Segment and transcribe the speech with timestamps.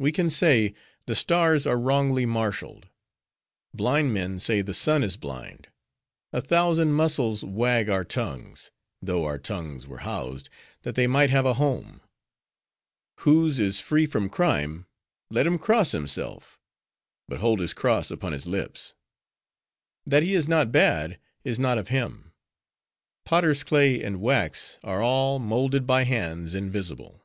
[0.00, 0.74] We can say,
[1.06, 2.88] the stars are wrongly marshaled.
[3.72, 5.68] Blind men say the sun is blind.
[6.32, 10.48] A thousand muscles wag our tongues; though our tongues were housed,
[10.82, 12.00] that they might have a home.
[13.18, 14.86] Whose is free from crime,
[15.30, 18.94] let him cross himself—but hold his cross upon his lips.
[20.04, 22.32] That he is not bad, is not of him.
[23.24, 27.24] Potters' clay and wax are all, molded by hands invisible.